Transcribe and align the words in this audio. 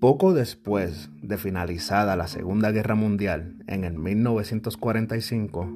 Poco 0.00 0.32
después 0.32 1.10
de 1.20 1.36
finalizada 1.36 2.16
la 2.16 2.26
Segunda 2.26 2.70
Guerra 2.70 2.94
Mundial, 2.94 3.56
en 3.66 3.84
el 3.84 3.98
1945, 3.98 5.70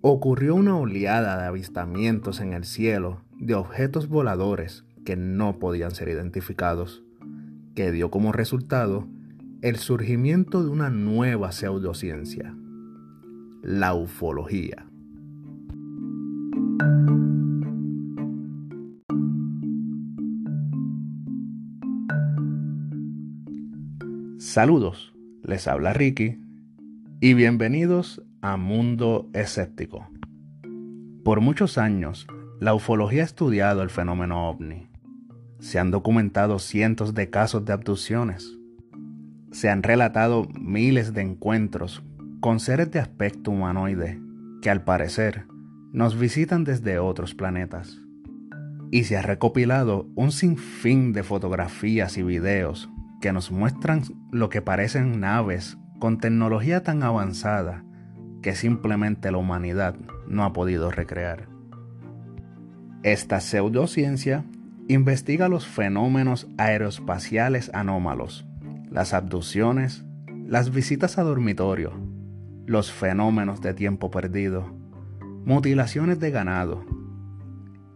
ocurrió 0.00 0.56
una 0.56 0.76
oleada 0.76 1.40
de 1.40 1.46
avistamientos 1.46 2.40
en 2.40 2.54
el 2.54 2.64
cielo 2.64 3.22
de 3.38 3.54
objetos 3.54 4.08
voladores 4.08 4.84
que 5.04 5.14
no 5.14 5.60
podían 5.60 5.92
ser 5.92 6.08
identificados, 6.08 7.04
que 7.76 7.92
dio 7.92 8.10
como 8.10 8.32
resultado 8.32 9.06
el 9.62 9.76
surgimiento 9.76 10.64
de 10.64 10.70
una 10.70 10.90
nueva 10.90 11.52
pseudociencia, 11.52 12.52
la 13.62 13.94
ufología. 13.94 14.86
Saludos, 24.40 25.12
les 25.42 25.68
habla 25.68 25.92
Ricky 25.92 26.38
y 27.20 27.34
bienvenidos 27.34 28.22
a 28.40 28.56
Mundo 28.56 29.28
Escéptico. 29.34 30.08
Por 31.22 31.42
muchos 31.42 31.76
años, 31.76 32.26
la 32.58 32.72
ufología 32.72 33.20
ha 33.20 33.26
estudiado 33.26 33.82
el 33.82 33.90
fenómeno 33.90 34.48
ovni. 34.48 34.88
Se 35.58 35.78
han 35.78 35.90
documentado 35.90 36.58
cientos 36.58 37.12
de 37.12 37.28
casos 37.28 37.66
de 37.66 37.74
abducciones. 37.74 38.56
Se 39.52 39.68
han 39.68 39.82
relatado 39.82 40.48
miles 40.58 41.12
de 41.12 41.20
encuentros 41.20 42.02
con 42.40 42.60
seres 42.60 42.90
de 42.90 42.98
aspecto 42.98 43.50
humanoide 43.50 44.22
que 44.62 44.70
al 44.70 44.84
parecer 44.84 45.44
nos 45.92 46.18
visitan 46.18 46.64
desde 46.64 46.98
otros 46.98 47.34
planetas. 47.34 48.00
Y 48.90 49.04
se 49.04 49.18
ha 49.18 49.22
recopilado 49.22 50.08
un 50.14 50.32
sinfín 50.32 51.12
de 51.12 51.24
fotografías 51.24 52.16
y 52.16 52.22
videos 52.22 52.88
que 53.20 53.32
nos 53.32 53.50
muestran 53.50 54.02
lo 54.30 54.48
que 54.48 54.62
parecen 54.62 55.20
naves 55.20 55.78
con 55.98 56.18
tecnología 56.18 56.82
tan 56.82 57.02
avanzada 57.02 57.84
que 58.42 58.54
simplemente 58.54 59.30
la 59.30 59.38
humanidad 59.38 59.94
no 60.26 60.44
ha 60.44 60.52
podido 60.52 60.90
recrear. 60.90 61.48
Esta 63.02 63.40
pseudociencia 63.40 64.44
investiga 64.88 65.48
los 65.48 65.66
fenómenos 65.66 66.48
aeroespaciales 66.58 67.70
anómalos, 67.74 68.46
las 68.90 69.14
abducciones, 69.14 70.04
las 70.46 70.70
visitas 70.70 71.18
a 71.18 71.22
dormitorio, 71.22 71.92
los 72.66 72.90
fenómenos 72.90 73.60
de 73.60 73.74
tiempo 73.74 74.10
perdido, 74.10 74.66
mutilaciones 75.44 76.18
de 76.18 76.30
ganado 76.30 76.84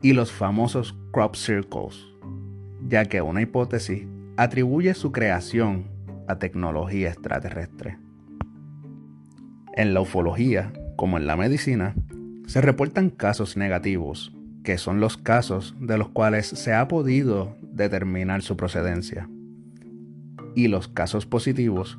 y 0.03 0.13
los 0.13 0.33
famosos 0.33 0.97
crop 1.13 1.35
circles, 1.35 2.05
ya 2.87 3.07
que 3.07 3.23
una 3.23 3.41
hipótesis 3.41 4.07
atribuye 4.37 4.95
su 4.95 5.13
creación 5.13 5.87
a 6.27 6.39
tecnología 6.39 7.11
extraterrestre. 7.11 7.99
En 9.75 9.95
la 9.95 10.01
ufología, 10.01 10.73
como 10.97 11.19
en 11.19 11.27
la 11.27 11.37
medicina, 11.37 11.95
se 12.47 12.61
reportan 12.61 13.11
casos 13.11 13.57
negativos, 13.57 14.35
que 14.63 14.79
son 14.79 15.01
los 15.01 15.17
casos 15.17 15.77
de 15.81 15.99
los 15.99 16.09
cuales 16.09 16.47
se 16.47 16.73
ha 16.73 16.89
podido 16.89 17.57
determinar 17.61 18.43
su 18.43 18.57
procedencia, 18.57 19.29
y 20.55 20.69
los 20.69 20.89
casos 20.89 21.27
positivos, 21.27 21.99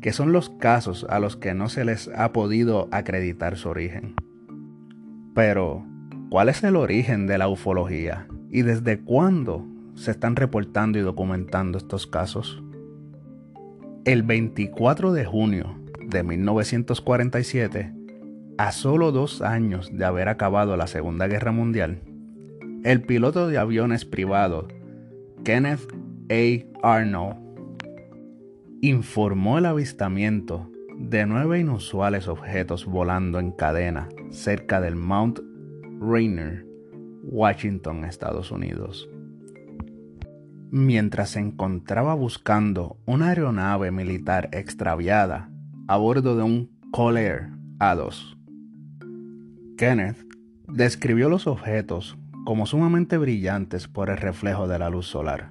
que 0.00 0.12
son 0.12 0.32
los 0.32 0.50
casos 0.50 1.06
a 1.08 1.18
los 1.18 1.36
que 1.36 1.54
no 1.54 1.68
se 1.68 1.84
les 1.84 2.08
ha 2.08 2.32
podido 2.32 2.88
acreditar 2.90 3.56
su 3.56 3.68
origen. 3.68 4.14
Pero, 5.34 5.84
¿cuál 6.30 6.48
es 6.48 6.64
el 6.64 6.76
origen 6.76 7.26
de 7.26 7.38
la 7.38 7.48
ufología? 7.48 8.26
¿Y 8.50 8.62
desde 8.62 8.98
cuándo 8.98 9.69
se 10.00 10.12
están 10.12 10.34
reportando 10.34 10.98
y 10.98 11.02
documentando 11.02 11.76
estos 11.76 12.06
casos. 12.06 12.62
El 14.06 14.22
24 14.22 15.12
de 15.12 15.26
junio 15.26 15.78
de 16.06 16.22
1947, 16.22 17.92
a 18.56 18.72
solo 18.72 19.12
dos 19.12 19.42
años 19.42 19.90
de 19.92 20.06
haber 20.06 20.30
acabado 20.30 20.74
la 20.78 20.86
Segunda 20.86 21.26
Guerra 21.26 21.52
Mundial, 21.52 22.00
el 22.82 23.02
piloto 23.02 23.48
de 23.48 23.58
aviones 23.58 24.06
privado 24.06 24.68
Kenneth 25.44 25.94
A. 26.30 26.96
Arnold 26.96 27.36
informó 28.80 29.58
el 29.58 29.66
avistamiento 29.66 30.70
de 30.96 31.26
nueve 31.26 31.60
inusuales 31.60 32.26
objetos 32.26 32.86
volando 32.86 33.38
en 33.38 33.52
cadena 33.52 34.08
cerca 34.30 34.80
del 34.80 34.96
Mount 34.96 35.40
Rainier, 36.00 36.64
Washington, 37.22 38.06
Estados 38.06 38.50
Unidos 38.50 39.10
mientras 40.70 41.30
se 41.30 41.40
encontraba 41.40 42.14
buscando 42.14 42.98
una 43.06 43.28
aeronave 43.28 43.90
militar 43.90 44.48
extraviada 44.52 45.50
a 45.88 45.96
bordo 45.96 46.36
de 46.36 46.42
un 46.44 46.70
Collair 46.92 47.50
A2. 47.78 48.36
Kenneth 49.76 50.24
describió 50.68 51.28
los 51.28 51.46
objetos 51.46 52.16
como 52.44 52.66
sumamente 52.66 53.18
brillantes 53.18 53.88
por 53.88 54.10
el 54.10 54.16
reflejo 54.16 54.68
de 54.68 54.78
la 54.78 54.90
luz 54.90 55.06
solar, 55.06 55.50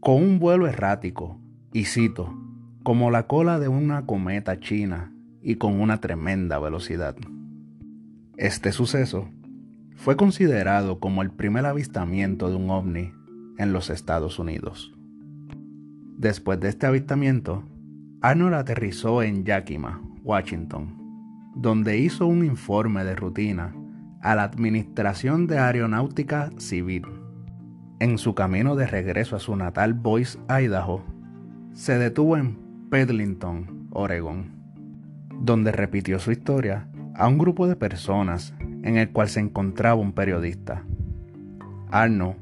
con 0.00 0.16
un 0.16 0.38
vuelo 0.38 0.66
errático, 0.66 1.38
y 1.72 1.84
cito, 1.84 2.36
como 2.82 3.10
la 3.10 3.26
cola 3.26 3.58
de 3.58 3.68
una 3.68 4.04
cometa 4.04 4.58
china 4.58 5.12
y 5.40 5.56
con 5.56 5.80
una 5.80 6.00
tremenda 6.00 6.58
velocidad. 6.58 7.16
Este 8.36 8.72
suceso 8.72 9.28
fue 9.96 10.16
considerado 10.16 10.98
como 10.98 11.22
el 11.22 11.30
primer 11.30 11.64
avistamiento 11.64 12.50
de 12.50 12.56
un 12.56 12.70
ovni 12.70 13.12
en 13.62 13.72
los 13.72 13.90
Estados 13.90 14.38
Unidos. 14.38 14.92
Después 16.18 16.60
de 16.60 16.68
este 16.68 16.86
avistamiento, 16.86 17.64
Arnold 18.20 18.54
aterrizó 18.54 19.22
en 19.22 19.44
Yakima, 19.44 20.02
Washington, 20.22 21.52
donde 21.56 21.98
hizo 21.98 22.26
un 22.26 22.44
informe 22.44 23.04
de 23.04 23.14
rutina 23.14 23.74
a 24.20 24.34
la 24.34 24.44
Administración 24.44 25.46
de 25.46 25.58
Aeronáutica 25.58 26.50
Civil. 26.58 27.04
En 27.98 28.18
su 28.18 28.34
camino 28.34 28.76
de 28.76 28.86
regreso 28.86 29.36
a 29.36 29.40
su 29.40 29.56
natal 29.56 29.94
Boise, 29.94 30.38
Idaho, 30.48 31.04
se 31.72 31.98
detuvo 31.98 32.36
en 32.36 32.58
Pedlington, 32.90 33.88
Oregon, 33.90 34.52
donde 35.40 35.72
repitió 35.72 36.18
su 36.18 36.30
historia 36.30 36.88
a 37.14 37.28
un 37.28 37.38
grupo 37.38 37.66
de 37.66 37.76
personas 37.76 38.54
en 38.60 38.96
el 38.96 39.10
cual 39.10 39.28
se 39.28 39.40
encontraba 39.40 40.00
un 40.00 40.12
periodista. 40.12 40.84
Arnold 41.90 42.41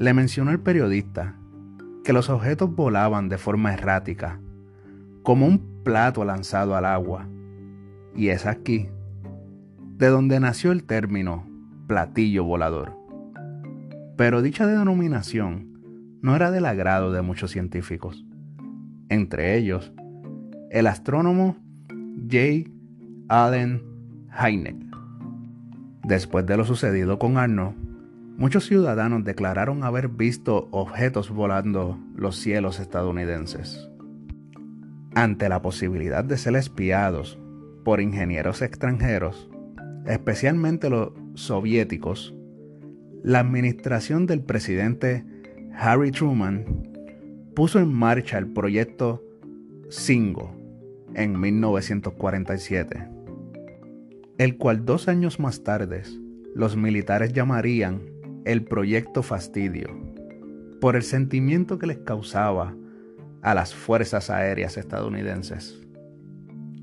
le 0.00 0.14
mencionó 0.14 0.50
el 0.50 0.60
periodista 0.60 1.36
que 2.04 2.14
los 2.14 2.30
objetos 2.30 2.74
volaban 2.74 3.28
de 3.28 3.36
forma 3.36 3.74
errática, 3.74 4.40
como 5.22 5.44
un 5.46 5.82
plato 5.84 6.24
lanzado 6.24 6.74
al 6.74 6.86
agua. 6.86 7.28
Y 8.16 8.28
es 8.28 8.46
aquí 8.46 8.88
de 9.98 10.06
donde 10.06 10.40
nació 10.40 10.72
el 10.72 10.84
término 10.84 11.46
platillo 11.86 12.44
volador. 12.44 12.96
Pero 14.16 14.40
dicha 14.40 14.66
denominación 14.66 16.18
no 16.22 16.34
era 16.34 16.50
del 16.50 16.64
agrado 16.64 17.12
de 17.12 17.20
muchos 17.20 17.50
científicos, 17.50 18.24
entre 19.10 19.58
ellos 19.58 19.92
el 20.70 20.86
astrónomo 20.86 21.58
J. 22.26 22.70
Allen 23.28 23.82
Hynek. 24.32 24.76
Después 26.04 26.46
de 26.46 26.56
lo 26.56 26.64
sucedido 26.64 27.18
con 27.18 27.36
Arnold, 27.36 27.89
Muchos 28.36 28.66
ciudadanos 28.66 29.24
declararon 29.24 29.84
haber 29.84 30.08
visto 30.08 30.68
objetos 30.70 31.30
volando 31.30 31.98
los 32.14 32.36
cielos 32.36 32.80
estadounidenses. 32.80 33.90
Ante 35.14 35.48
la 35.48 35.60
posibilidad 35.60 36.24
de 36.24 36.38
ser 36.38 36.56
espiados 36.56 37.38
por 37.84 38.00
ingenieros 38.00 38.62
extranjeros, 38.62 39.50
especialmente 40.06 40.88
los 40.88 41.12
soviéticos, 41.34 42.34
la 43.22 43.40
administración 43.40 44.26
del 44.26 44.40
presidente 44.42 45.24
Harry 45.76 46.10
Truman 46.10 46.64
puso 47.54 47.78
en 47.78 47.92
marcha 47.92 48.38
el 48.38 48.46
proyecto 48.46 49.22
Singo 49.88 50.54
en 51.14 51.38
1947, 51.38 53.08
el 54.38 54.56
cual 54.56 54.84
dos 54.84 55.08
años 55.08 55.40
más 55.40 55.62
tarde 55.62 56.02
los 56.54 56.76
militares 56.76 57.32
llamarían 57.32 58.09
el 58.44 58.64
proyecto 58.64 59.22
Fastidio 59.22 59.88
por 60.80 60.96
el 60.96 61.02
sentimiento 61.02 61.78
que 61.78 61.86
les 61.86 61.98
causaba 61.98 62.74
a 63.42 63.54
las 63.54 63.74
fuerzas 63.74 64.30
aéreas 64.30 64.76
estadounidenses. 64.76 65.78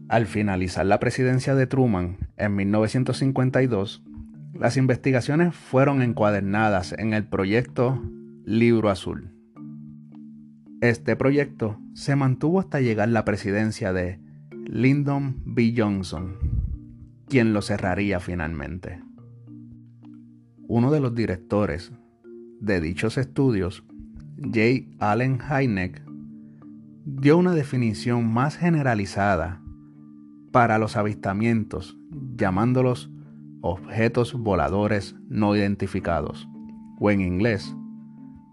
Al 0.07 0.25
finalizar 0.25 0.85
la 0.85 0.99
presidencia 0.99 1.55
de 1.55 1.67
Truman 1.67 2.17
en 2.37 2.55
1952, 2.55 4.03
las 4.53 4.77
investigaciones 4.77 5.55
fueron 5.55 6.01
encuadernadas 6.01 6.93
en 6.97 7.13
el 7.13 7.27
proyecto 7.27 8.01
Libro 8.45 8.89
Azul. 8.89 9.33
Este 10.81 11.15
proyecto 11.15 11.79
se 11.93 12.15
mantuvo 12.15 12.59
hasta 12.59 12.79
llegar 12.79 13.09
la 13.09 13.25
presidencia 13.25 13.93
de 13.93 14.19
Lyndon 14.51 15.41
B. 15.43 15.73
Johnson, 15.75 16.37
quien 17.27 17.53
lo 17.53 17.61
cerraría 17.61 18.19
finalmente. 18.19 19.06
Uno 20.69 20.91
de 20.91 20.99
los 20.99 21.15
directores 21.15 21.93
de 22.59 22.81
dichos 22.81 23.17
estudios, 23.17 23.85
J. 24.37 24.85
Allen 24.99 25.39
Hynek, 25.39 26.03
dio 27.05 27.37
una 27.37 27.53
definición 27.53 28.31
más 28.33 28.57
generalizada 28.57 29.61
para 30.51 30.77
los 30.77 30.97
avistamientos, 30.97 31.97
llamándolos 32.35 33.09
objetos 33.61 34.33
voladores 34.33 35.15
no 35.29 35.55
identificados, 35.55 36.49
o 36.99 37.11
en 37.11 37.21
inglés, 37.21 37.73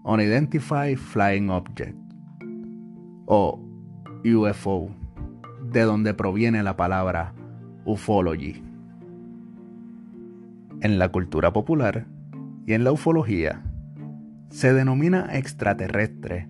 Unidentified 0.04 0.96
Flying 0.96 1.50
Object, 1.50 1.98
o 3.26 3.60
UFO, 4.24 4.94
de 5.72 5.82
donde 5.82 6.14
proviene 6.14 6.62
la 6.62 6.76
palabra 6.76 7.34
ufology. 7.84 8.62
En 10.84 10.98
la 10.98 11.08
cultura 11.08 11.50
popular 11.50 12.06
y 12.66 12.74
en 12.74 12.84
la 12.84 12.92
ufología, 12.92 13.62
se 14.50 14.74
denomina 14.74 15.30
extraterrestre 15.32 16.46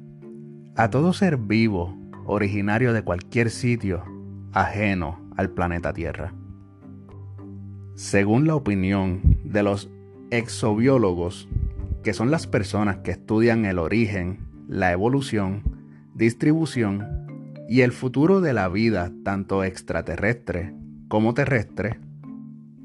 a 0.75 0.91
todo 0.91 1.13
ser 1.13 1.37
vivo 1.37 1.97
originario 2.27 2.93
de 2.93 3.03
cualquier 3.03 3.49
sitio 3.49 4.03
ajeno 4.53 5.21
al 5.37 5.51
planeta 5.51 5.93
Tierra. 5.93 6.35
Según 7.95 8.49
la 8.49 8.57
opinión 8.57 9.21
de 9.45 9.63
los 9.63 9.89
exobiólogos, 10.33 11.49
que 12.03 12.13
son 12.13 12.33
las 12.33 12.49
personas 12.49 12.97
que 13.05 13.13
estudian 13.13 13.65
el 13.65 13.79
origen, 13.79 14.49
la 14.67 14.91
evolución, 14.91 15.63
distribución 16.13 17.07
y 17.69 17.83
el 17.83 17.93
futuro 17.93 18.41
de 18.41 18.53
la 18.53 18.69
vida 18.69 19.13
tanto 19.23 19.63
extraterrestre 19.63 20.75
como 21.07 21.35
terrestre, 21.35 22.01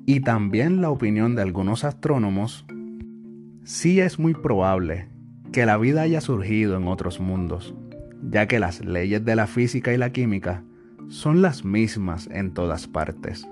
y 0.10 0.22
también 0.22 0.82
la 0.82 0.90
opinión 0.90 1.36
de 1.36 1.44
algunos 1.44 1.84
astrónomos, 1.84 2.66
sí 3.64 4.00
es 4.00 4.18
muy 4.18 4.34
probable 4.34 5.08
que 5.52 5.68
la 5.68 5.78
vida 5.78 6.02
haya 6.02 6.20
surgido 6.20 6.76
en 6.78 6.88
otros 6.88 7.20
mundos, 7.20 7.76
ya 8.24 8.48
que 8.48 8.58
las 8.58 8.84
leyes 8.84 9.24
de 9.24 9.36
la 9.36 9.46
física 9.46 9.94
y 9.94 9.98
la 9.98 10.12
química 10.12 10.64
son 11.10 11.44
las 11.44 11.64
mismas 11.64 12.28
en 12.32 12.56
todas 12.56 12.88
partes. 12.88 13.48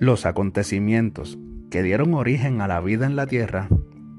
Los 0.00 0.26
acontecimientos 0.26 1.38
que 1.70 1.84
dieron 1.84 2.14
origen 2.14 2.60
a 2.60 2.66
la 2.66 2.80
vida 2.80 3.06
en 3.06 3.14
la 3.14 3.28
Tierra, 3.28 3.68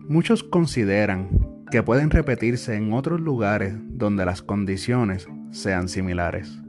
muchos 0.07 0.45
consideran 0.45 1.27
que 1.69 1.83
pueden 1.83 2.11
repetirse 2.11 2.75
en 2.75 2.93
otros 2.93 3.19
lugares 3.19 3.75
donde 3.89 4.23
las 4.23 4.41
condiciones 4.41 5.27
sean 5.51 5.89
similares. 5.89 6.61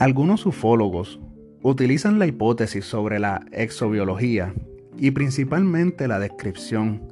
Algunos 0.00 0.46
ufólogos 0.46 1.20
utilizan 1.64 2.18
la 2.18 2.26
hipótesis 2.26 2.84
sobre 2.84 3.18
la 3.18 3.46
exobiología 3.50 4.54
y 4.98 5.12
principalmente 5.12 6.06
la 6.06 6.18
descripción 6.18 7.02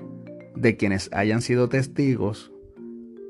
de 0.55 0.77
quienes 0.77 1.09
hayan 1.13 1.41
sido 1.41 1.71
testigos 1.71 2.53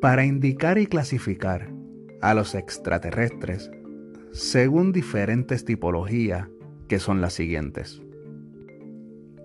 para 0.00 0.24
indicar 0.24 0.78
y 0.78 0.86
clasificar 0.86 1.72
a 2.20 2.34
los 2.34 2.56
extraterrestres 2.56 3.70
según 4.32 4.90
diferentes 4.92 5.64
tipologías 5.64 6.48
que 6.88 6.98
son 6.98 7.20
las 7.20 7.34
siguientes. 7.34 8.02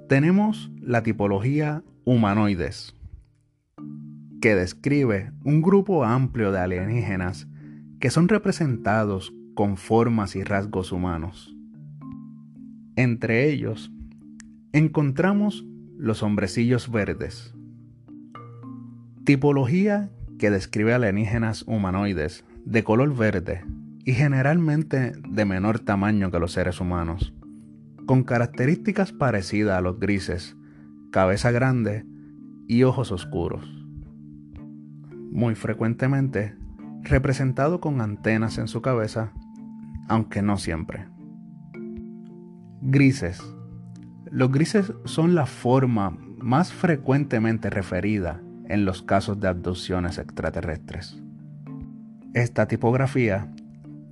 Tenemos 0.10 0.72
la 0.82 1.04
tipología 1.04 1.84
humanoides, 2.06 2.96
que 4.42 4.56
describe 4.56 5.32
un 5.44 5.62
grupo 5.62 6.06
amplio 6.06 6.52
de 6.52 6.60
alienígenas 6.60 7.48
que 8.00 8.10
son 8.10 8.30
representados 8.30 9.32
con 9.54 9.78
formas 9.78 10.36
y 10.36 10.44
rasgos 10.44 10.92
humanos. 10.92 11.57
Entre 12.98 13.48
ellos, 13.48 13.92
encontramos 14.74 15.64
los 16.00 16.24
hombrecillos 16.24 16.92
verdes, 16.92 17.54
tipología 19.24 20.10
que 20.40 20.50
describe 20.50 20.96
alienígenas 20.96 21.62
humanoides 21.68 22.44
de 22.66 22.84
color 22.84 23.16
verde 23.16 23.64
y 24.04 24.14
generalmente 24.14 25.12
de 25.30 25.46
menor 25.46 25.78
tamaño 25.78 26.32
que 26.32 26.40
los 26.40 26.54
seres 26.54 26.82
humanos, 26.82 27.36
con 28.08 28.24
características 28.24 29.12
parecidas 29.12 29.78
a 29.78 29.82
los 29.82 30.00
grises, 30.00 30.58
cabeza 31.12 31.52
grande 31.52 32.04
y 32.68 32.82
ojos 32.82 33.12
oscuros. 33.12 33.86
Muy 35.30 35.54
frecuentemente 35.54 36.56
representado 37.04 37.80
con 37.80 38.02
antenas 38.02 38.58
en 38.58 38.68
su 38.68 38.82
cabeza, 38.82 39.34
aunque 40.10 40.42
no 40.42 40.58
siempre. 40.58 41.06
Grises. 42.90 43.44
Los 44.32 44.50
grises 44.50 44.94
son 45.04 45.36
la 45.36 45.46
forma 45.46 46.18
más 46.38 46.72
frecuentemente 46.72 47.70
referida 47.70 48.42
en 48.70 48.86
los 48.86 49.02
casos 49.02 49.42
de 49.42 49.50
abducciones 49.50 50.18
extraterrestres. 50.18 51.22
Esta 52.34 52.70
tipografía 52.70 53.54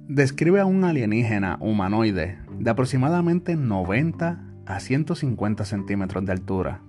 describe 0.10 0.60
a 0.60 0.66
un 0.66 0.84
alienígena 0.84 1.58
humanoide 1.62 2.38
de 2.60 2.70
aproximadamente 2.70 3.56
90 3.56 4.44
a 4.66 4.80
150 4.82 5.64
centímetros 5.64 6.26
de 6.26 6.34
altura, 6.34 6.82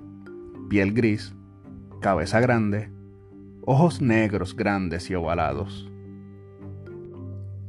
piel 0.69 0.93
gris, 0.93 1.37
cabeza 2.01 2.41
grande, 2.41 2.91
ojos 3.65 4.03
negros 4.03 4.57
grandes 4.57 5.09
y 5.09 5.15
ovalados, 5.15 5.89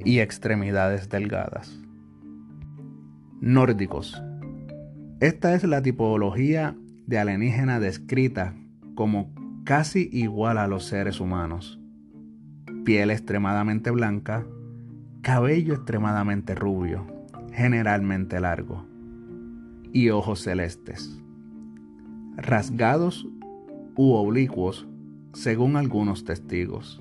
y 0.03 0.21
extremidades 0.21 1.07
delgadas. 1.07 1.86
Nórdicos. 3.39 4.19
Esta 5.19 5.53
es 5.53 5.63
la 5.63 5.83
tipología 5.83 6.75
de 7.05 7.19
alienígena 7.19 7.79
descrita 7.79 8.55
como 8.95 9.31
casi 9.63 10.09
igual 10.11 10.57
a 10.57 10.67
los 10.67 10.85
seres 10.85 11.19
humanos. 11.19 11.79
Piel 12.83 13.11
extremadamente 13.11 13.91
blanca, 13.91 14.43
cabello 15.21 15.75
extremadamente 15.75 16.55
rubio, 16.55 17.05
generalmente 17.53 18.39
largo, 18.39 18.87
y 19.93 20.09
ojos 20.09 20.41
celestes, 20.41 21.21
rasgados 22.37 23.27
u 23.95 24.13
oblicuos 24.13 24.87
según 25.33 25.75
algunos 25.75 26.25
testigos. 26.25 26.99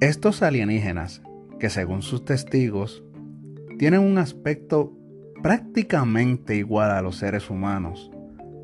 Estos 0.00 0.42
alienígenas, 0.42 1.22
que 1.60 1.70
según 1.70 2.02
sus 2.02 2.24
testigos, 2.24 3.04
tienen 3.78 4.00
un 4.00 4.18
aspecto 4.18 4.92
prácticamente 5.40 6.56
igual 6.56 6.90
a 6.90 7.00
los 7.00 7.16
seres 7.16 7.48
humanos, 7.48 8.10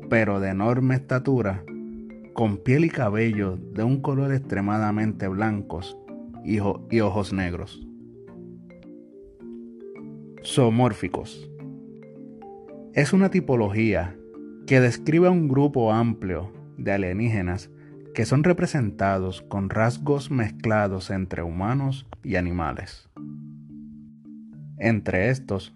pero 0.09 0.41
de 0.41 0.49
enorme 0.49 0.95
estatura, 0.95 1.63
con 2.33 2.57
piel 2.57 2.83
y 2.83 2.89
cabello 2.89 3.57
de 3.57 3.83
un 3.83 4.01
color 4.01 4.33
extremadamente 4.33 5.29
blancos 5.29 5.97
y, 6.43 6.59
ojos 6.59 7.31
negros. 7.31 7.87
Zoomórficos. 10.43 11.49
Es 12.93 13.13
una 13.13 13.31
tipología 13.31 14.17
que 14.67 14.81
describe 14.81 15.27
a 15.27 15.31
un 15.31 15.47
grupo 15.47 15.93
amplio 15.93 16.51
de 16.77 16.91
alienígenas 16.91 17.71
que 18.13 18.25
son 18.25 18.43
representados 18.43 19.41
con 19.41 19.69
rasgos 19.69 20.29
mezclados 20.29 21.09
entre 21.09 21.41
humanos 21.41 22.05
y 22.23 22.35
animales. 22.35 23.09
Entre 24.77 25.29
estos 25.29 25.73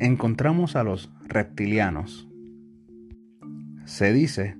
encontramos 0.00 0.74
a 0.74 0.82
los 0.82 1.10
reptilianos. 1.28 2.28
Se 3.84 4.12
dice 4.12 4.56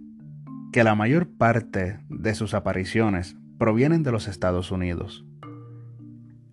que 0.73 0.85
la 0.85 0.95
mayor 0.95 1.29
parte 1.29 1.99
de 2.09 2.35
sus 2.35 2.55
apariciones 2.55 3.37
provienen 3.59 4.03
de 4.03 4.13
los 4.13 4.29
Estados 4.29 4.71
Unidos. 4.71 5.25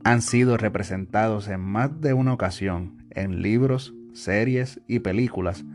Han 0.03 0.21
sido 0.21 0.57
representados 0.57 1.47
en 1.49 1.61
más 1.61 2.01
de 2.01 2.13
una 2.13 2.33
ocasión 2.33 3.03
en 3.11 3.41
libros, 3.41 3.93
series 4.13 4.81
y 4.87 4.99
películas, 4.99 5.65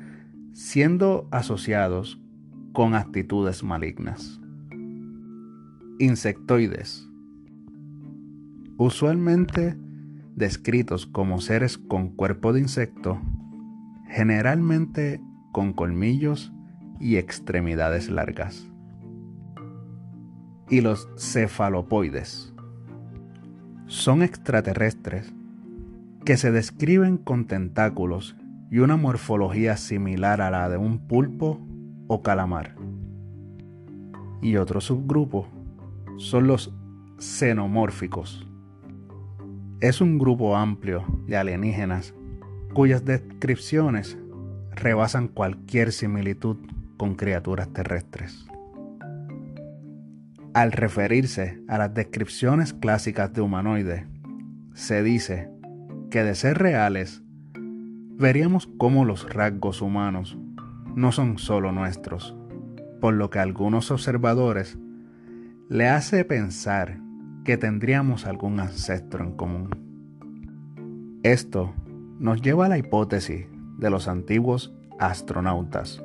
siendo 0.52 1.28
asociados 1.30 2.20
con 2.72 2.94
actitudes 2.94 3.62
malignas. 3.62 4.40
Insectoides. 6.00 7.08
Usualmente 8.76 9.76
descritos 10.36 11.06
como 11.06 11.40
seres 11.40 11.78
con 11.78 12.08
cuerpo 12.08 12.52
de 12.52 12.60
insecto, 12.60 13.20
generalmente 14.08 15.20
con 15.52 15.72
colmillos 15.72 16.52
y 17.00 17.16
extremidades 17.16 18.10
largas. 18.10 18.66
Y 20.68 20.80
los 20.80 21.08
cefalopoides 21.18 22.52
son 23.86 24.22
extraterrestres 24.22 25.32
que 26.24 26.36
se 26.36 26.50
describen 26.50 27.18
con 27.18 27.46
tentáculos 27.46 28.36
y 28.70 28.78
una 28.78 28.96
morfología 28.96 29.76
similar 29.76 30.40
a 30.40 30.50
la 30.50 30.68
de 30.68 30.78
un 30.78 31.06
pulpo 31.06 31.60
o 32.08 32.22
calamar. 32.22 32.74
Y 34.40 34.56
otro 34.56 34.80
subgrupo 34.80 35.46
son 36.16 36.46
los 36.46 36.74
xenomórficos. 37.18 38.48
Es 39.84 40.00
un 40.00 40.16
grupo 40.16 40.56
amplio 40.56 41.04
de 41.26 41.36
alienígenas 41.36 42.14
cuyas 42.72 43.04
descripciones 43.04 44.16
rebasan 44.70 45.28
cualquier 45.28 45.92
similitud 45.92 46.56
con 46.96 47.16
criaturas 47.16 47.68
terrestres. 47.68 48.46
Al 50.54 50.72
referirse 50.72 51.60
a 51.68 51.76
las 51.76 51.92
descripciones 51.92 52.72
clásicas 52.72 53.34
de 53.34 53.42
humanoide, 53.42 54.06
se 54.72 55.02
dice 55.02 55.50
que 56.10 56.24
de 56.24 56.34
ser 56.34 56.56
reales, 56.56 57.22
veríamos 57.52 58.66
cómo 58.78 59.04
los 59.04 59.30
rasgos 59.34 59.82
humanos 59.82 60.38
no 60.96 61.12
son 61.12 61.36
solo 61.36 61.72
nuestros, 61.72 62.34
por 63.02 63.12
lo 63.12 63.28
que 63.28 63.38
algunos 63.38 63.90
observadores 63.90 64.78
le 65.68 65.90
hace 65.90 66.24
pensar 66.24 67.04
que 67.44 67.56
tendríamos 67.56 68.26
algún 68.26 68.58
ancestro 68.58 69.24
en 69.24 69.32
común. 69.32 71.20
Esto 71.22 71.72
nos 72.18 72.40
lleva 72.40 72.66
a 72.66 72.68
la 72.68 72.78
hipótesis 72.78 73.46
de 73.78 73.90
los 73.90 74.08
antiguos 74.08 74.74
astronautas 74.98 76.02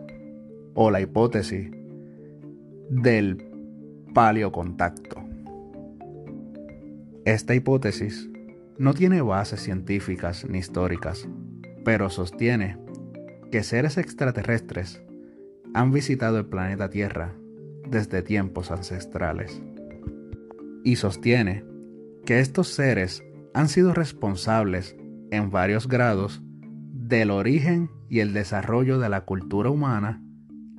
o 0.73 0.91
la 0.91 1.01
hipótesis 1.01 1.71
del 2.89 3.45
paleocontacto. 4.13 5.17
Esta 7.25 7.55
hipótesis 7.55 8.29
no 8.77 8.93
tiene 8.93 9.21
bases 9.21 9.61
científicas 9.61 10.45
ni 10.49 10.57
históricas, 10.57 11.27
pero 11.85 12.09
sostiene 12.09 12.77
que 13.51 13.63
seres 13.63 13.97
extraterrestres 13.97 15.01
han 15.73 15.91
visitado 15.91 16.39
el 16.39 16.45
planeta 16.45 16.89
Tierra 16.89 17.35
desde 17.87 18.21
tiempos 18.21 18.71
ancestrales. 18.71 19.61
Y 20.89 20.95
sostiene 20.95 21.63
que 22.25 22.39
estos 22.39 22.69
seres 22.69 23.23
han 23.53 23.67
sido 23.67 23.93
responsables 23.93 24.95
en 25.29 25.51
varios 25.51 25.87
grados 25.87 26.41
del 26.91 27.29
origen 27.29 27.91
y 28.09 28.21
el 28.21 28.33
desarrollo 28.33 28.97
de 28.97 29.07
la 29.07 29.21
cultura 29.21 29.69
humana, 29.69 30.19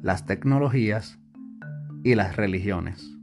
las 0.02 0.26
tecnologías 0.26 1.20
y 2.02 2.16
las 2.16 2.34
religiones. 2.34 3.16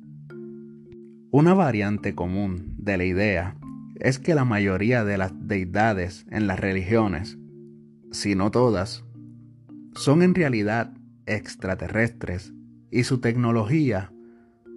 Una 1.30 1.54
variante 1.54 2.16
común 2.16 2.74
de 2.78 2.96
la 2.96 3.04
idea 3.04 3.58
es 3.96 4.18
que 4.18 4.34
la 4.34 4.46
mayoría 4.46 5.04
de 5.04 5.18
las 5.18 5.34
deidades 5.46 6.26
en 6.32 6.48
las 6.48 6.58
religiones, 6.58 7.38
si 8.14 8.34
no 8.34 8.50
todas, 8.50 9.04
son 9.94 10.22
en 10.22 10.34
realidad 10.34 10.94
extraterrestres 11.26 12.54
y 12.92 13.04
su 13.04 13.20
tecnología 13.20 14.14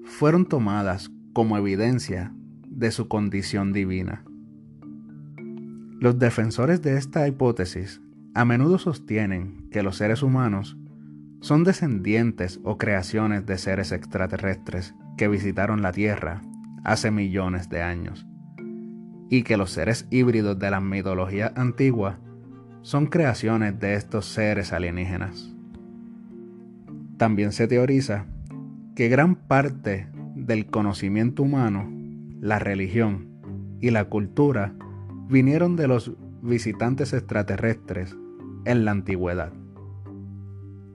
fueron 0.06 0.46
tomadas 0.46 1.08
como 1.32 1.56
evidencia 1.56 2.32
de 2.68 2.90
su 2.90 3.08
condición 3.08 3.72
divina. 3.72 4.24
Los 6.00 6.18
defensores 6.18 6.82
de 6.82 6.96
esta 6.96 7.28
hipótesis 7.28 8.00
a 8.34 8.44
menudo 8.44 8.78
sostienen 8.78 9.68
que 9.70 9.82
los 9.82 9.96
seres 9.96 10.22
humanos 10.22 10.78
son 11.40 11.64
descendientes 11.64 12.60
o 12.64 12.78
creaciones 12.78 13.46
de 13.46 13.58
seres 13.58 13.92
extraterrestres 13.92 14.94
que 15.16 15.28
visitaron 15.28 15.82
la 15.82 15.92
Tierra 15.92 16.42
hace 16.84 17.10
millones 17.10 17.68
de 17.68 17.82
años, 17.82 18.26
y 19.28 19.42
que 19.42 19.56
los 19.56 19.70
seres 19.70 20.06
híbridos 20.10 20.58
de 20.58 20.70
la 20.70 20.80
mitología 20.80 21.52
antigua 21.56 22.18
son 22.82 23.06
creaciones 23.06 23.78
de 23.78 23.94
estos 23.94 24.26
seres 24.26 24.72
alienígenas. 24.72 25.54
También 27.16 27.52
se 27.52 27.68
teoriza 27.68 28.26
que 28.94 29.08
gran 29.08 29.34
parte 29.34 30.08
del 30.50 30.66
conocimiento 30.66 31.44
humano, 31.44 31.88
la 32.40 32.58
religión 32.58 33.78
y 33.80 33.90
la 33.90 34.06
cultura 34.06 34.74
vinieron 35.28 35.76
de 35.76 35.86
los 35.86 36.12
visitantes 36.42 37.12
extraterrestres 37.12 38.16
en 38.64 38.84
la 38.84 38.90
antigüedad, 38.90 39.52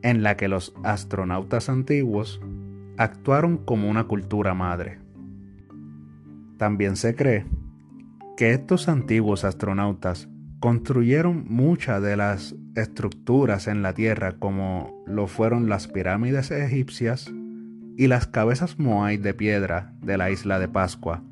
en 0.01 0.23
la 0.23 0.35
que 0.35 0.49
los 0.49 0.75
astronautas 0.83 1.69
antiguos 1.69 2.41
actuaron 2.97 3.55
como 3.55 3.89
una 3.89 4.03
cultura 4.03 4.53
madre. 4.53 4.99
También 6.57 6.97
se 6.97 7.15
cree 7.15 7.45
que 8.35 8.51
estos 8.51 8.89
antiguos 8.89 9.45
astronautas 9.45 10.27
construyeron 10.59 11.45
muchas 11.47 12.01
de 12.01 12.17
las 12.17 12.57
estructuras 12.75 13.67
en 13.67 13.83
la 13.83 13.93
Tierra 13.93 14.33
como 14.37 15.01
lo 15.07 15.27
fueron 15.27 15.69
las 15.69 15.87
pirámides 15.87 16.51
egipcias 16.51 17.31
y 17.97 18.07
las 18.07 18.27
cabezas 18.27 18.77
moai 18.79 19.17
de 19.17 19.33
piedra 19.33 19.93
de 20.01 20.17
la 20.17 20.29
isla 20.31 20.59
de 20.59 20.67
Pascua, 20.67 21.23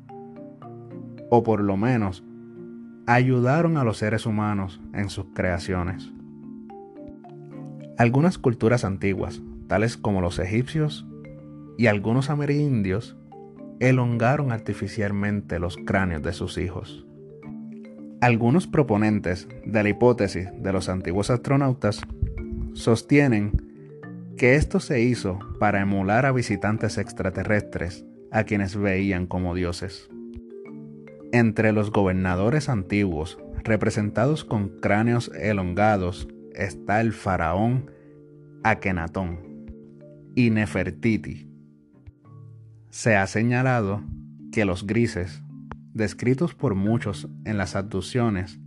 o 1.30 1.42
por 1.42 1.60
lo 1.60 1.76
menos 1.76 2.24
ayudaron 3.06 3.76
a 3.76 3.84
los 3.84 3.98
seres 3.98 4.26
humanos 4.26 4.80
en 4.92 5.10
sus 5.10 5.26
creaciones. 5.34 6.12
Algunas 7.98 8.38
culturas 8.38 8.84
antiguas, 8.84 9.42
tales 9.68 9.96
como 9.96 10.20
los 10.20 10.38
egipcios 10.38 11.06
y 11.76 11.86
algunos 11.86 12.30
amerindios, 12.30 13.16
elongaron 13.80 14.52
artificialmente 14.52 15.58
los 15.58 15.76
cráneos 15.76 16.22
de 16.22 16.32
sus 16.32 16.58
hijos. 16.58 17.06
Algunos 18.20 18.66
proponentes 18.66 19.48
de 19.66 19.82
la 19.82 19.88
hipótesis 19.90 20.48
de 20.58 20.72
los 20.72 20.88
antiguos 20.88 21.28
astronautas 21.30 22.00
sostienen 22.72 23.73
que 24.36 24.56
esto 24.56 24.80
se 24.80 25.00
hizo 25.00 25.38
para 25.58 25.80
emular 25.80 26.26
a 26.26 26.32
visitantes 26.32 26.98
extraterrestres 26.98 28.04
a 28.30 28.44
quienes 28.44 28.76
veían 28.76 29.26
como 29.26 29.54
dioses. 29.54 30.10
Entre 31.32 31.72
los 31.72 31.90
gobernadores 31.90 32.68
antiguos, 32.68 33.38
representados 33.62 34.44
con 34.44 34.80
cráneos 34.80 35.30
elongados, 35.34 36.28
está 36.54 37.00
el 37.00 37.12
faraón 37.12 37.90
Akenatón 38.62 39.40
y 40.34 40.50
Nefertiti. 40.50 41.48
Se 42.90 43.16
ha 43.16 43.26
señalado 43.26 44.02
que 44.52 44.64
los 44.64 44.86
grises, 44.86 45.42
descritos 45.92 46.54
por 46.54 46.74
muchos 46.74 47.28
en 47.44 47.58
las 47.58 47.76
abducciones, 47.76 48.60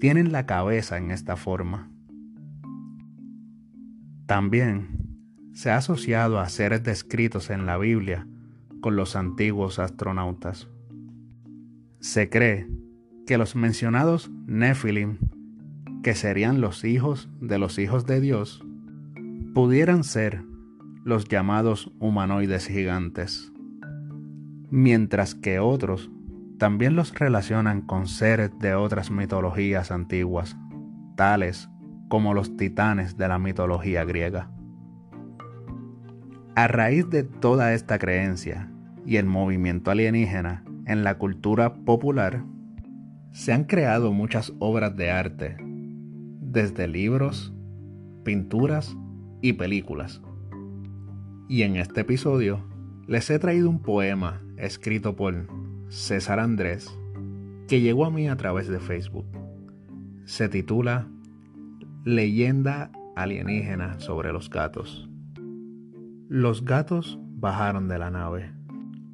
tienen 0.00 0.32
la 0.32 0.46
cabeza 0.46 0.96
en 0.96 1.10
esta 1.10 1.36
forma. 1.36 1.90
También 4.28 4.88
se 5.54 5.70
ha 5.70 5.78
asociado 5.78 6.38
a 6.38 6.50
seres 6.50 6.84
descritos 6.84 7.48
en 7.48 7.64
la 7.64 7.78
Biblia 7.78 8.26
con 8.82 8.94
los 8.94 9.16
antiguos 9.16 9.78
astronautas. 9.78 10.68
Se 12.00 12.28
cree 12.28 12.68
que 13.26 13.38
los 13.38 13.56
mencionados 13.56 14.30
Nephilim, 14.46 15.16
que 16.02 16.14
serían 16.14 16.60
los 16.60 16.84
hijos 16.84 17.30
de 17.40 17.58
los 17.58 17.78
hijos 17.78 18.04
de 18.04 18.20
Dios, 18.20 18.62
pudieran 19.54 20.04
ser 20.04 20.42
los 21.04 21.26
llamados 21.26 21.90
humanoides 21.98 22.66
gigantes, 22.66 23.50
mientras 24.68 25.34
que 25.34 25.58
otros 25.58 26.10
también 26.58 26.96
los 26.96 27.18
relacionan 27.18 27.80
con 27.80 28.06
seres 28.06 28.50
de 28.58 28.74
otras 28.74 29.10
mitologías 29.10 29.90
antiguas, 29.90 30.54
tales 31.16 31.70
como 32.08 32.34
los 32.34 32.56
titanes 32.56 33.16
de 33.16 33.28
la 33.28 33.38
mitología 33.38 34.04
griega. 34.04 34.50
A 36.54 36.66
raíz 36.66 37.08
de 37.08 37.22
toda 37.22 37.74
esta 37.74 37.98
creencia 37.98 38.70
y 39.06 39.16
el 39.16 39.26
movimiento 39.26 39.90
alienígena, 39.90 40.64
en 40.86 41.04
la 41.04 41.18
cultura 41.18 41.74
popular 41.74 42.42
se 43.30 43.52
han 43.52 43.64
creado 43.64 44.12
muchas 44.12 44.52
obras 44.58 44.96
de 44.96 45.10
arte, 45.10 45.56
desde 46.40 46.88
libros, 46.88 47.54
pinturas 48.24 48.96
y 49.42 49.52
películas. 49.52 50.22
Y 51.48 51.62
en 51.62 51.76
este 51.76 52.00
episodio 52.00 52.66
les 53.06 53.30
he 53.30 53.38
traído 53.38 53.70
un 53.70 53.80
poema 53.80 54.42
escrito 54.56 55.14
por 55.14 55.46
César 55.88 56.40
Andrés 56.40 56.90
que 57.68 57.80
llegó 57.80 58.06
a 58.06 58.10
mí 58.10 58.28
a 58.28 58.36
través 58.36 58.66
de 58.68 58.80
Facebook. 58.80 59.26
Se 60.24 60.48
titula 60.48 61.06
Leyenda 62.08 62.90
alienígena 63.16 64.00
sobre 64.00 64.32
los 64.32 64.48
gatos. 64.48 65.10
Los 66.30 66.64
gatos 66.64 67.18
bajaron 67.34 67.86
de 67.86 67.98
la 67.98 68.10
nave 68.10 68.50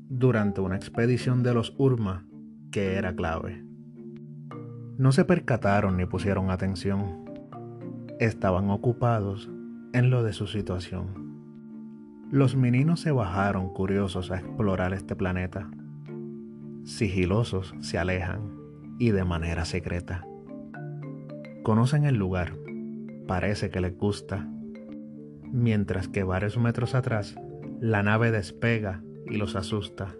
durante 0.08 0.60
una 0.60 0.76
expedición 0.76 1.42
de 1.42 1.54
los 1.54 1.74
Urma 1.76 2.24
que 2.70 2.94
era 2.94 3.16
clave. 3.16 3.64
No 4.96 5.10
se 5.10 5.24
percataron 5.24 5.96
ni 5.96 6.06
pusieron 6.06 6.52
atención. 6.52 7.24
Estaban 8.20 8.70
ocupados 8.70 9.50
en 9.92 10.10
lo 10.10 10.22
de 10.22 10.32
su 10.32 10.46
situación. 10.46 12.28
Los 12.30 12.54
meninos 12.54 13.00
se 13.00 13.10
bajaron 13.10 13.70
curiosos 13.70 14.30
a 14.30 14.36
explorar 14.36 14.94
este 14.94 15.16
planeta. 15.16 15.68
Sigilosos 16.84 17.74
se 17.80 17.98
alejan 17.98 18.52
y 19.00 19.10
de 19.10 19.24
manera 19.24 19.64
secreta. 19.64 20.24
Conocen 21.64 22.04
el 22.04 22.14
lugar, 22.14 22.54
parece 23.26 23.70
que 23.70 23.80
les 23.80 23.96
gusta, 23.96 24.48
mientras 25.50 26.08
que 26.08 26.24
varios 26.24 26.58
metros 26.58 26.94
atrás 26.94 27.36
la 27.80 28.02
nave 28.02 28.30
despega 28.30 29.02
y 29.26 29.36
los 29.36 29.56
asusta. 29.56 30.14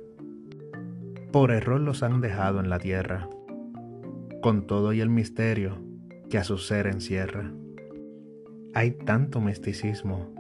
Por 1.33 1.51
error 1.51 1.81
los 1.81 2.03
han 2.03 2.21
dejado 2.21 2.61
en 2.61 2.71
la 2.71 2.79
tierra, 2.79 3.29
con 4.41 4.67
todo 4.67 4.93
y 4.93 5.01
el 5.01 5.11
misterio 5.11 5.83
que 6.31 6.39
a 6.39 6.45
su 6.45 6.59
ser 6.59 6.87
encierra. 6.87 7.53
Hay 8.75 8.93
tanto 8.93 9.41
misticismo 9.41 10.33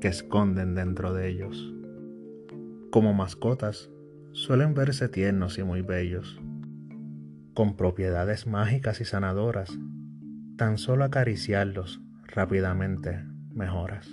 que 0.00 0.08
esconden 0.08 0.74
dentro 0.74 1.12
de 1.12 1.28
ellos. 1.28 1.74
Como 2.90 3.12
mascotas, 3.12 3.90
suelen 4.32 4.74
verse 4.74 5.08
tiernos 5.08 5.58
y 5.58 5.64
muy 5.64 5.82
bellos, 5.82 6.40
con 7.54 7.76
propiedades 7.76 8.46
mágicas 8.46 9.00
y 9.00 9.04
sanadoras. 9.04 9.78
Tan 10.56 10.78
solo 10.78 11.04
acariciarlos 11.04 12.00
rápidamente 12.28 13.24
mejoras. 13.52 14.08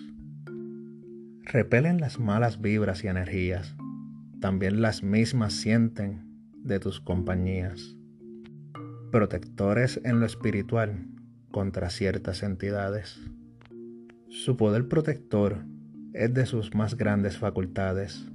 Repelen 1.44 2.00
las 2.00 2.20
malas 2.20 2.62
vibras 2.62 3.04
y 3.04 3.08
energías, 3.08 3.76
también 4.40 4.82
las 4.82 5.04
mismas 5.04 5.54
sienten 5.54 6.24
de 6.64 6.80
tus 6.80 7.00
compañías. 7.00 7.96
Protectores 9.12 10.02
en 10.04 10.20
lo 10.20 10.26
espiritual 10.26 11.08
contra 11.52 11.90
ciertas 11.90 12.44
entidades. 12.44 13.22
Su 14.30 14.58
poder 14.58 14.88
protector 14.88 15.66
es 16.14 16.34
de 16.34 16.46
sus 16.46 16.74
más 16.74 16.98
grandes 16.98 17.38
facultades. 17.38 18.26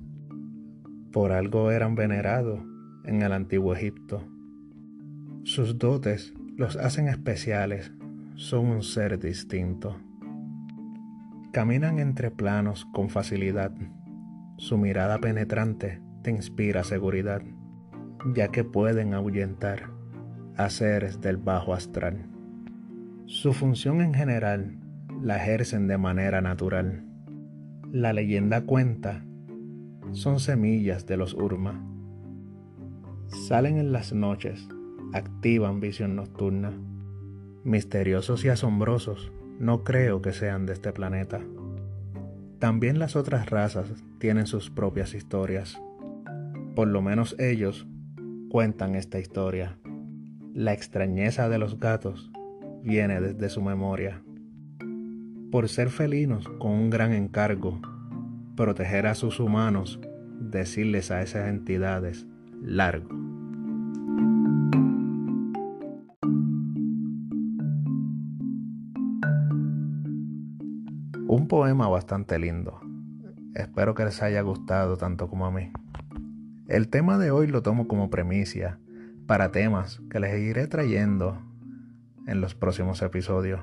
Por 1.12 1.32
algo 1.32 1.70
eran 1.70 1.94
venerados 1.94 2.60
en 3.04 3.22
el 3.22 3.32
antiguo 3.32 3.74
Egipto. 3.74 4.26
Sus 5.44 5.78
dotes 5.78 6.34
los 6.56 6.76
hacen 6.76 7.08
especiales, 7.08 7.92
son 8.38 8.66
un 8.66 8.82
ser 8.84 9.18
distinto. 9.18 9.96
Caminan 11.50 11.98
entre 11.98 12.30
planos 12.30 12.86
con 12.92 13.10
facilidad. 13.10 13.72
Su 14.58 14.78
mirada 14.78 15.18
penetrante 15.18 16.00
te 16.22 16.30
inspira 16.30 16.84
seguridad, 16.84 17.42
ya 18.36 18.46
que 18.48 18.62
pueden 18.62 19.12
ahuyentar 19.12 19.90
a 20.56 20.70
seres 20.70 21.20
del 21.20 21.36
bajo 21.36 21.74
astral. 21.74 22.28
Su 23.26 23.52
función 23.52 24.00
en 24.00 24.14
general 24.14 24.78
la 25.20 25.38
ejercen 25.38 25.88
de 25.88 25.98
manera 25.98 26.40
natural. 26.40 27.04
La 27.90 28.12
leyenda 28.12 28.60
cuenta, 28.60 29.24
son 30.12 30.38
semillas 30.38 31.06
de 31.06 31.16
los 31.16 31.34
Urma. 31.34 31.84
Salen 33.48 33.78
en 33.78 33.90
las 33.90 34.12
noches, 34.12 34.68
activan 35.12 35.80
visión 35.80 36.14
nocturna. 36.14 36.72
Misteriosos 37.68 38.46
y 38.46 38.48
asombrosos, 38.48 39.30
no 39.58 39.84
creo 39.84 40.22
que 40.22 40.32
sean 40.32 40.64
de 40.64 40.72
este 40.72 40.90
planeta. 40.90 41.42
También 42.58 42.98
las 42.98 43.14
otras 43.14 43.50
razas 43.50 43.92
tienen 44.18 44.46
sus 44.46 44.70
propias 44.70 45.12
historias. 45.12 45.78
Por 46.74 46.88
lo 46.88 47.02
menos 47.02 47.36
ellos 47.38 47.86
cuentan 48.48 48.94
esta 48.94 49.18
historia. 49.18 49.76
La 50.54 50.72
extrañeza 50.72 51.50
de 51.50 51.58
los 51.58 51.78
gatos 51.78 52.30
viene 52.82 53.20
desde 53.20 53.50
su 53.50 53.60
memoria. 53.60 54.22
Por 55.52 55.68
ser 55.68 55.90
felinos 55.90 56.48
con 56.58 56.70
un 56.70 56.88
gran 56.88 57.12
encargo, 57.12 57.82
proteger 58.56 59.06
a 59.06 59.14
sus 59.14 59.40
humanos, 59.40 60.00
decirles 60.40 61.10
a 61.10 61.20
esas 61.20 61.50
entidades 61.50 62.26
largo. 62.62 63.27
Poema 71.48 71.88
bastante 71.88 72.38
lindo. 72.38 72.78
Espero 73.54 73.94
que 73.94 74.04
les 74.04 74.22
haya 74.22 74.42
gustado 74.42 74.98
tanto 74.98 75.28
como 75.28 75.46
a 75.46 75.50
mí. 75.50 75.72
El 76.66 76.88
tema 76.88 77.16
de 77.16 77.30
hoy 77.30 77.46
lo 77.46 77.62
tomo 77.62 77.88
como 77.88 78.10
premicia 78.10 78.78
para 79.26 79.50
temas 79.50 80.02
que 80.10 80.20
les 80.20 80.38
iré 80.38 80.66
trayendo 80.66 81.40
en 82.26 82.42
los 82.42 82.54
próximos 82.54 83.00
episodios. 83.00 83.62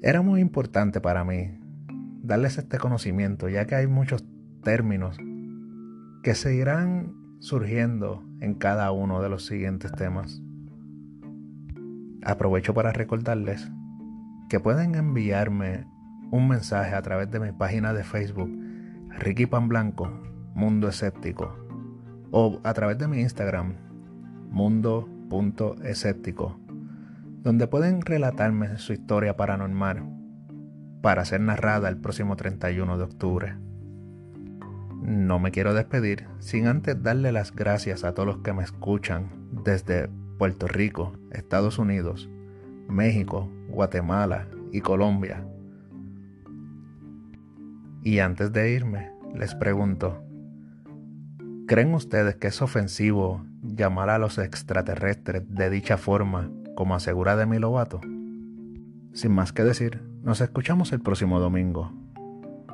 Era 0.00 0.22
muy 0.22 0.40
importante 0.40 1.02
para 1.02 1.22
mí 1.22 1.60
darles 2.22 2.56
este 2.56 2.78
conocimiento, 2.78 3.50
ya 3.50 3.66
que 3.66 3.74
hay 3.74 3.86
muchos 3.86 4.24
términos 4.62 5.18
que 6.22 6.34
se 6.34 6.54
irán 6.54 7.12
surgiendo 7.40 8.24
en 8.40 8.54
cada 8.54 8.90
uno 8.90 9.20
de 9.20 9.28
los 9.28 9.44
siguientes 9.44 9.92
temas. 9.92 10.40
Aprovecho 12.22 12.72
para 12.72 12.90
recordarles 12.90 13.70
que 14.48 14.60
pueden 14.60 14.94
enviarme 14.94 15.86
un 16.30 16.48
mensaje 16.48 16.94
a 16.94 17.02
través 17.02 17.30
de 17.30 17.40
mi 17.40 17.52
página 17.52 17.92
de 17.92 18.04
Facebook, 18.04 18.50
Ricky 19.10 19.46
Pan 19.46 19.68
Blanco, 19.68 20.10
Mundo 20.54 20.88
Escéptico, 20.88 21.54
o 22.30 22.60
a 22.64 22.74
través 22.74 22.98
de 22.98 23.08
mi 23.08 23.20
Instagram, 23.20 23.76
Mundo 24.50 25.08
escéptico, 25.84 26.58
donde 27.42 27.66
pueden 27.66 28.00
relatarme 28.00 28.78
su 28.78 28.92
historia 28.92 29.36
paranormal 29.36 30.04
para 31.02 31.24
ser 31.24 31.40
narrada 31.40 31.88
el 31.88 31.98
próximo 31.98 32.36
31 32.36 32.98
de 32.98 33.04
octubre. 33.04 33.56
No 35.02 35.38
me 35.38 35.50
quiero 35.50 35.74
despedir 35.74 36.26
sin 36.38 36.66
antes 36.66 37.02
darle 37.02 37.30
las 37.30 37.54
gracias 37.54 38.04
a 38.04 38.14
todos 38.14 38.26
los 38.26 38.38
que 38.38 38.52
me 38.52 38.62
escuchan 38.62 39.30
desde 39.64 40.08
Puerto 40.38 40.66
Rico, 40.66 41.12
Estados 41.30 41.78
Unidos, 41.78 42.28
México, 42.88 43.50
Guatemala 43.78 44.48
y 44.72 44.80
Colombia. 44.80 45.46
Y 48.02 48.18
antes 48.18 48.52
de 48.52 48.72
irme, 48.72 49.12
les 49.36 49.54
pregunto, 49.54 50.20
¿creen 51.68 51.94
ustedes 51.94 52.34
que 52.34 52.48
es 52.48 52.60
ofensivo 52.60 53.46
llamar 53.62 54.10
a 54.10 54.18
los 54.18 54.38
extraterrestres 54.38 55.44
de 55.48 55.70
dicha 55.70 55.96
forma, 55.96 56.50
como 56.74 56.96
asegura 56.96 57.36
Demi 57.36 57.60
Lovato? 57.60 58.00
Sin 59.12 59.30
más 59.30 59.52
que 59.52 59.62
decir, 59.62 60.02
nos 60.24 60.40
escuchamos 60.40 60.92
el 60.92 60.98
próximo 60.98 61.38
domingo. 61.38 61.92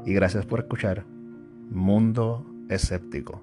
Y 0.07 0.15
gracias 0.15 0.47
por 0.47 0.61
escuchar 0.61 1.05
Mundo 1.69 2.47
Escéptico. 2.71 3.43